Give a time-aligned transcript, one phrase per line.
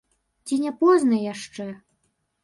[0.51, 1.67] Ці не позна яшчэ?